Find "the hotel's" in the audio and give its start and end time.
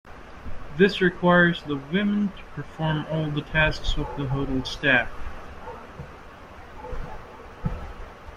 4.17-4.67